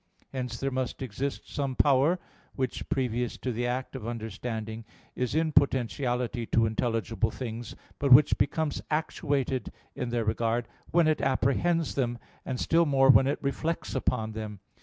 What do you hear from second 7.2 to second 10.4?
things, but which becomes actuated in their